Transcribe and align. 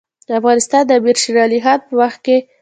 افغانستان 0.39 0.83
د 0.85 0.91
امیر 0.99 1.17
شیرعلي 1.23 1.59
خان 1.65 1.79
په 1.87 1.93
وخت 2.01 2.19
کې. 2.25 2.37